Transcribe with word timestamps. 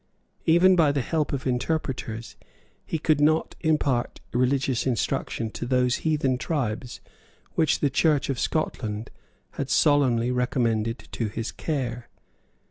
Even 0.47 0.75
by 0.75 0.91
the 0.91 0.99
help 1.03 1.31
of 1.31 1.45
interpreters 1.45 2.35
he 2.87 2.97
could 2.97 3.21
not 3.21 3.55
impart 3.59 4.19
religious 4.33 4.87
instruction 4.87 5.51
to 5.51 5.63
those 5.63 5.97
heathen 5.97 6.39
tribes 6.39 7.01
which 7.53 7.81
the 7.81 7.89
Church 7.91 8.27
of 8.27 8.39
Scotland 8.39 9.11
had 9.57 9.69
solemnly 9.69 10.31
recommended 10.31 10.97
to 11.11 11.27
his 11.27 11.51
care. 11.51 12.09